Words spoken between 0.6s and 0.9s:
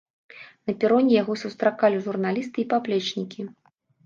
На